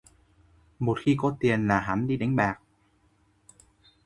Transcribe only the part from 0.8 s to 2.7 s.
khi có tiền là hắn đi đánh bạc